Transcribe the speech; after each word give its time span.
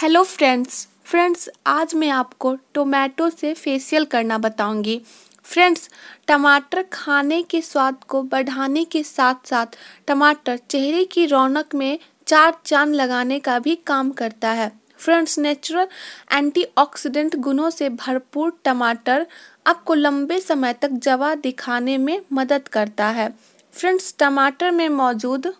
Hello 0.00 0.22
friends 0.22 0.86
friends 1.04 1.48
आज 1.66 1.94
मैं 1.94 2.08
आपको 2.10 2.54
टोमेटो 2.74 3.28
से 3.30 3.52
फेशियल 3.54 4.04
करना 4.04 4.38
बताऊँगी। 4.38 4.96
फ्रेंड्स 5.44 5.88
टमाटर 6.28 6.82
खाने 6.92 7.42
के 7.42 7.60
स्वाद 7.62 7.96
को 8.08 8.22
बढ़ाने 8.22 8.84
के 8.84 9.02
साथ 9.02 9.46
साथ 9.46 9.76
टमाटर 10.06 10.56
चेहरे 10.56 11.04
की 11.04 11.26
रौनक 11.26 11.74
में 11.74 11.98
चार 12.26 12.56
चाँद 12.66 12.94
लगाने 12.94 13.38
का 13.40 13.58
भी 13.58 13.74
काम 13.86 14.10
करता 14.10 14.50
है। 14.50 14.72
फ्रेंड्स 14.98 15.38
नेचुरल 15.38 15.88
एंटीऑक्सीडेंट 16.32 17.36
गुणों 17.36 17.70
से 17.70 17.88
भरपूर 17.88 18.58
टमाटर 18.64 19.26
आपको 19.66 19.94
लंबे 19.94 20.40
समय 20.40 20.72
तक 20.72 20.90
जवा 20.90 21.34
दिखाने 21.34 21.98
में 21.98 22.20
मदद 22.32 22.68
करता 22.68 23.08
है। 23.08 23.32
फ्रेंड्स 23.72 24.14
टमाटर 24.18 24.70
में 24.70 24.88
मौजूद 24.88 25.54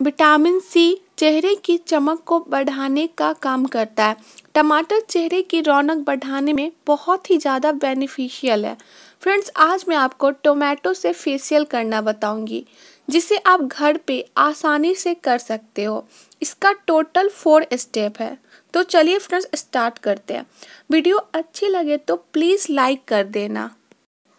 विटामिन 0.00 0.58
सी 0.60 0.94
चेहरे 1.18 1.54
की 1.54 1.76
चमक 1.78 2.22
को 2.26 2.38
बढ़ाने 2.48 3.06
का 3.08 3.32
काम 3.32 3.64
करता 3.66 4.04
है। 4.04 4.16
टमाटर 4.54 5.00
चेहरे 5.00 5.40
की 5.42 5.60
रौनक 5.60 6.04
बढ़ाने 6.06 6.52
में 6.52 6.70
बहुत 6.86 7.30
ही 7.30 7.38
ज़्यादा 7.38 7.72
बेनिफिशियल 7.74 8.64
है। 8.66 8.76
फ्रेंड्स 9.22 9.50
आज 9.56 9.84
मैं 9.88 9.96
आपको 9.96 10.30
टोमेटो 10.30 10.92
से 10.94 11.12
फेशियल 11.12 11.64
करना 11.64 12.00
बताऊँगी, 12.00 12.64
जिसे 13.08 13.36
आप 13.36 13.62
घर 13.62 13.96
पे 13.96 14.24
आसानी 14.36 14.94
से 14.94 15.14
कर 15.14 15.38
सकते 15.38 15.84
हो। 15.84 16.04
इसका 16.42 16.72
टोटल 16.86 17.28
फोर 17.28 17.66
स्टेप 17.74 18.20
है। 18.20 18.36
तो 18.74 18.82
चलिए 18.84 19.18
फ्रेंड्स 19.18 19.48
स्टार्ट 19.54 19.98
करते 19.98 20.34
हैं। 20.34 20.46
वीडियो 20.90 21.16
अच्छी 21.34 21.68
लगे 21.68 21.96
तो 21.98 22.16
प्लीज़ 22.16 22.66
लाइक 22.70 23.04
कर 23.08 23.24
देना। 23.26 23.70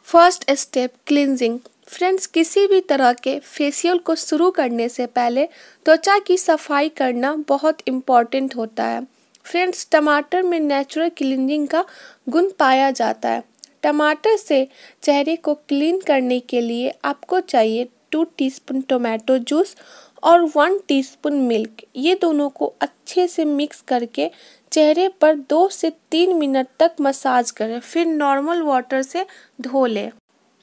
फ़र्स्ट 0.05 0.51
स्टेप 0.51 0.93
क्लिनजिंग 1.07 1.59
फ्रेंड्स, 1.87 2.25
किसी 2.27 2.65
भी 2.67 2.79
तरह 2.81 3.13
के 3.13 3.37
फेशियल 3.39 3.97
को 3.97 4.15
शुरू 4.15 4.49
करने 4.51 4.87
से 4.89 5.05
पहले 5.07 5.45
त्वचा 5.85 6.17
की 6.19 6.37
सफ़ाई 6.37 6.89
करना 6.89 7.35
बहुत 7.47 7.77
इंपॉर्टेंट 7.87 8.55
होता 8.55 8.85
है। 8.85 9.05
फ्रेंड्स, 9.45 9.87
टमाटर 9.91 10.43
में 10.43 10.59
नेचुरल 10.59 11.09
क्लीनिंग 11.09 11.67
का 11.67 11.85
गुण 12.29 12.49
पाया 12.59 12.89
जाता 12.91 13.29
है। 13.29 13.43
टमाटर 13.83 14.35
से 14.37 14.67
चेहरे 15.03 15.35
को 15.35 15.53
क्लीन 15.53 15.99
करने 15.99 16.39
के 16.39 16.61
लिए 16.61 16.93
आपको 17.05 17.39
चाहिए 17.39 17.87
टू 18.11 18.23
टीस्पून 18.37 18.81
टोमेटो 18.81 19.37
जूस 19.39 19.75
और 20.23 20.41
वन 20.55 20.77
टीस्पून 20.87 21.33
मिल्क 21.41 21.83
ये 21.95 22.15
दोनों 22.21 22.49
को 22.49 22.73
अच्छे 22.81 23.27
से 23.27 23.45
मिक्स 23.45 23.81
करके 23.81 24.29
चेहरे 24.71 25.07
पर 25.21 25.35
दो 25.49 25.67
से 25.69 25.89
तीन 26.11 26.35
मिनट 26.35 26.67
तक 26.79 26.95
मसाज 27.01 27.51
करें। 27.51 27.79
फिर 27.79 28.05
नॉर्मल 28.05 28.61
वाटर 28.61 29.01
से 29.01 29.25
धो 29.61 29.85
लें। 29.85 30.11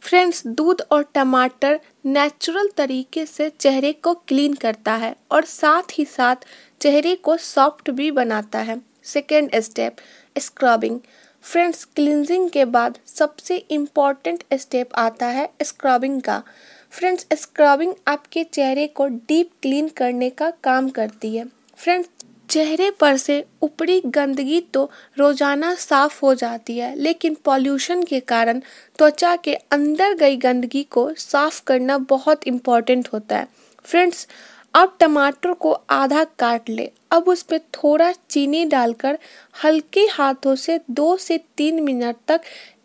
फ्रेंड्स, 0.04 0.46
दूध 0.46 0.82
और 0.90 1.04
टमाटर 1.14 1.78
नेचुरल 2.06 2.68
तरीके 2.76 3.24
से 3.26 3.48
चेहरे 3.50 3.92
को 3.92 4.12
क्लीन 4.28 4.54
करता 4.54 4.94
है 4.94 5.14
और 5.30 5.44
साथ 5.44 5.98
ही 5.98 6.04
साथ 6.04 6.44
चेहरे 6.80 7.14
को 7.16 7.36
सॉफ्ट 7.36 7.90
भी 7.90 8.10
बनाता 8.10 8.58
है। 8.58 8.80
Second 9.04 9.54
step 9.54 9.96
scrubbing 10.38 10.98
friends 11.42 11.84
cleansing 11.84 12.50
के 12.50 12.64
बाद 12.64 12.98
सबसे 13.06 13.56
इंपॉर्टेंट 13.56 14.44
स्टेप 14.54 14.94
आता 14.94 15.26
है 15.26 15.48
स्क्रबिंग 15.62 16.20
का। 16.22 16.42
फ्रेंड्स 16.90 17.26
स्क्रबिंग 17.32 17.94
आपके 18.08 18.44
चेहरे 18.44 18.86
को 18.86 19.06
डीप 19.08 19.50
क्लीन 19.62 19.88
करने 19.88 20.30
का 20.30 20.50
काम 20.64 20.88
करती 20.90 21.36
है। 21.36 21.44
फ्रेंड्स 21.76 22.08
चेहरे 22.54 22.90
पर 22.90 23.16
से 23.16 23.44
ऊपरी 23.62 24.00
गंदगी 24.06 24.60
तो 24.74 24.90
रोज़ाना 25.18 25.74
साफ़ 25.74 26.18
हो 26.22 26.34
जाती 26.34 26.76
है, 26.78 26.94
लेकिन 26.96 27.36
पॉल्यूशन 27.44 28.02
के 28.02 28.20
कारण 28.22 28.60
त्वचा 28.98 29.34
के 29.36 29.54
अंदर 29.54 30.14
गई 30.14 30.36
गंदगी 30.38 30.82
को 30.90 31.08
साफ़ 31.14 31.62
करना 31.66 31.96
बहुत 32.10 32.46
इंपॉर्टेंट 32.46 33.08
होता 33.12 33.36
है। 33.36 33.48
फ्रेंड्स 33.84 34.26
अब 34.74 34.96
टमाटर 35.00 35.52
को 35.54 35.72
आधा 35.90 36.24
काट 36.38 36.68
ले। 36.70 36.90
अब 37.12 37.28
उस 37.28 37.42
पर 37.42 37.58
थोड़ा 37.74 38.12
चीनी 38.12 38.64
डालकर 38.66 39.18
हल्के 39.64 40.06
हाथों 40.12 40.54
से 40.56 40.80
दो 40.90 41.16
से 41.16 41.38
तीन 41.56 41.82
मिनट 41.82 42.16
तक 42.28 42.40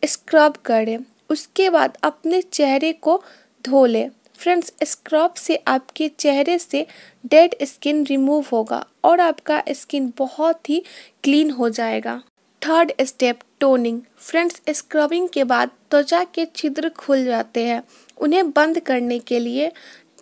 स्क्रब 0.05 0.57
करें। 0.65 0.97
उसके 1.29 1.69
बाद 1.69 1.97
अपने 2.03 2.41
चेहरे 2.43 2.91
को 2.93 3.21
धो 3.65 3.85
लें। 3.85 4.09
फ्रेंड्स, 4.39 4.71
स्क्रब 4.83 5.33
से 5.33 5.55
आपके 5.67 6.07
चेहरे 6.09 6.57
से 6.59 6.85
डेड 7.25 7.55
स्किन 7.63 8.03
रिमूव 8.05 8.45
होगा 8.51 8.85
और 9.03 9.19
आपका 9.19 9.61
स्किन 9.69 10.11
बहुत 10.17 10.69
ही 10.69 10.81
क्लीन 11.23 11.49
हो 11.51 11.69
जाएगा। 11.69 12.21
Third 12.61 12.91
step, 13.01 13.39
toning. 13.59 13.99
Friends, 14.17 14.61
scrubbing 14.69 15.27
के 15.29 15.43
बाद 15.43 15.69
त्वचा 15.91 16.23
के 16.23 16.45
छिद्र 16.45 16.89
खुल 16.89 17.25
जाते 17.25 17.65
हैं। 17.65 17.81
उन्हें 18.17 18.49
बंद 18.51 18.79
करने 18.79 19.19
के 19.19 19.39
लिए 19.39 19.71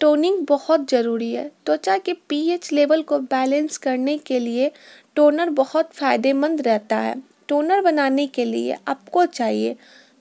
टोनिंग 0.02 0.46
बहुत 0.46 0.90
ज़रूरी 0.90 1.32
है। 1.34 1.52
त्वचा 1.66 1.98
के 1.98 2.14
पीएच 2.30 2.72
लेवल 2.74 3.02
को 3.02 3.20
बैलेंस 3.20 3.78
करने 3.78 4.18
के 4.18 4.40
लिए 4.40 4.72
टोनर 5.16 5.50
बहुत 5.50 5.94
फ़ायदेमंद 5.94 6.62
रहता 6.62 6.98
है। 6.98 7.16
टोनर 7.48 7.82
बनाने 7.82 8.28
के 8.28 8.46
लिए 8.46 8.78
आपको 8.88 9.26
चाहिए 9.26 9.76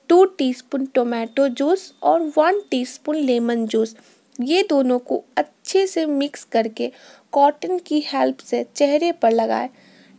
टू 0.08 0.24
टीस्पून 0.38 0.84
टोमेटो 0.86 1.48
जूस 1.48 1.92
और 2.02 2.22
वन 2.36 2.60
टीस्पून 2.70 3.16
लेमन 3.16 3.66
जूस। 3.66 3.96
ये 4.40 4.62
दोनों 4.62 4.98
को 4.98 5.22
अच्छे 5.36 5.86
से 5.86 6.06
मिक्स 6.06 6.44
करके 6.44 6.90
कॉटन 7.32 7.78
की 7.78 8.00
हेल्प 8.06 8.38
से 8.38 8.64
चेहरे 8.76 9.12
पर 9.12 9.32
लगाएँ। 9.32 9.68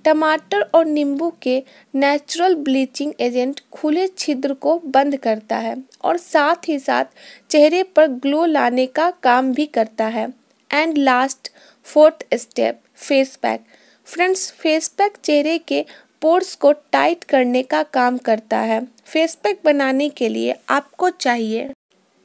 टमाटर 0.05 0.61
और 0.75 0.85
नींबू 0.85 1.29
के 1.41 1.61
नेचुरल 1.93 2.55
ब्लीचिंग 2.55 3.13
एजेंट 3.19 3.59
खुले 3.71 4.07
छिद्र 4.07 4.53
को 4.53 4.77
बंद 4.85 5.17
करता 5.17 5.57
है 5.57 5.75
और 6.03 6.17
साथ 6.17 6.67
ही 6.67 6.77
साथ 6.79 7.05
चेहरे 7.49 7.81
पर 7.85 8.07
ग्लो 8.07 8.45
लाने 8.45 8.85
का 8.85 9.09
काम 9.23 9.53
भी 9.53 9.65
करता 9.65 10.05
है। 10.07 10.27
And 10.71 10.97
last 10.97 11.49
fourth 11.85 12.25
step, 12.33 12.79
face 12.95 13.35
pack. 13.35 13.63
Friends, 14.07 14.51
face 14.51 14.87
pack 14.87 15.17
चेहरे 15.23 15.57
के 15.57 15.85
पोर्स 16.21 16.55
को 16.55 16.71
टाइट 16.71 17.23
करने 17.23 17.63
का 17.63 17.83
काम 17.83 18.17
करता 18.17 18.57
है। 18.57 18.87
फेस 19.05 19.35
पैक 19.35 19.59
बनाने 19.65 20.09
के 20.09 20.29
लिए 20.29 20.55
आपको 20.69 21.09
चाहिए 21.09 21.69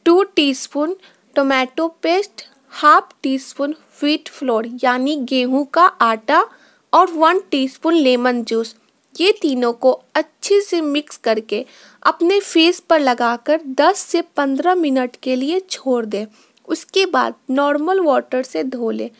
two 0.04 0.22
teaspoon 0.22 0.96
tomato 1.34 1.88
paste, 2.02 2.42
half 2.68 3.14
teaspoon 3.38 3.74
wheat 4.02 4.28
flour, 4.28 4.68
यानी 4.84 5.16
गेहूँ 5.16 5.66
का 5.66 5.82
आटा 5.82 6.44
और 6.92 7.10
वन 7.10 7.40
टीस्पून 7.50 7.94
लेमन 7.94 8.42
जूस। 8.44 8.76
ये 9.20 9.32
तीनों 9.32 9.72
को 9.72 9.92
अच्छे 10.14 10.60
से 10.60 10.80
मिक्स 10.80 11.16
करके 11.16 11.64
अपने 12.02 12.40
फेस 12.40 12.80
पर 12.80 13.00
लगाकर 13.00 13.60
10 13.66 13.96
से 13.96 14.22
15 14.36 14.74
मिनट 14.74 15.16
के 15.22 15.36
लिए 15.36 15.60
छोड़ 15.60 16.04
दें। 16.06 16.26
उसके 16.68 17.06
बाद 17.06 17.34
नॉर्मल 17.50 18.00
वाटर 18.00 18.42
से 18.42 18.64
धो 18.64 18.90
लें। 18.90 19.10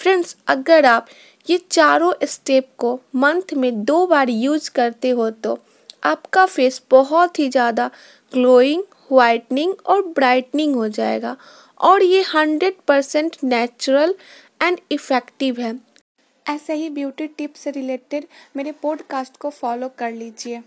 फ्रेंड्स, 0.00 0.36
अगर 0.48 0.86
आप 0.86 1.06
ये 1.46 1.58
चारों 1.70 2.12
स्टेप 2.24 2.68
को 2.78 2.98
मंथ 3.16 3.54
में 3.54 3.84
दो 3.84 4.06
बार 4.06 4.30
यूज़ 4.30 4.70
करते 4.70 5.10
हो 5.10 5.28
तो 5.32 5.58
आपका 6.04 6.44
फेस 6.46 6.80
बहुत 6.90 7.38
ही 7.38 7.48
ज़्यादा 7.48 7.90
ग्लोइंग, 8.32 8.82
वाइटनिंग 9.12 9.74
और 9.86 10.02
ब्राइटनिंग 10.08 10.74
हो 10.76 10.88
जाएगा 10.90 11.36
और 11.80 12.02
ये 12.02 12.22
hundred 12.24 12.74
percent 12.88 13.36
natural 13.44 14.14
and 14.62 14.78
effective 14.92 15.60
है। 15.60 15.78
ऐसे 16.46 16.74
ही 16.74 16.88
ब्यूटी 16.90 17.26
टिप्स 17.28 17.60
से 17.60 17.70
रिलेटेड 17.70 18.26
मेरे 18.56 18.72
पॉडकास्ट 18.82 19.36
को 19.36 19.50
फॉलो 19.50 19.88
कर 19.98 20.12
लीजिए। 20.12 20.62